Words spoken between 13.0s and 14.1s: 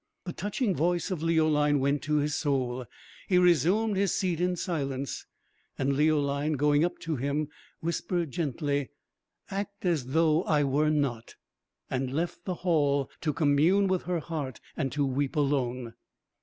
to commune with